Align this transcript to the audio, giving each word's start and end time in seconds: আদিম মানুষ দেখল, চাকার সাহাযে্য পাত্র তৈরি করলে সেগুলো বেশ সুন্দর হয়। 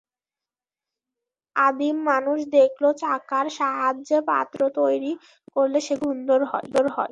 আদিম 1.55 1.95
মানুষ 2.09 2.39
দেখল, 2.55 2.83
চাকার 3.01 3.45
সাহাযে্য 3.59 4.11
পাত্র 4.29 4.59
তৈরি 4.79 5.11
করলে 5.53 5.79
সেগুলো 5.79 6.11
বেশ 6.11 6.49
সুন্দর 6.51 6.85
হয়। 6.93 7.09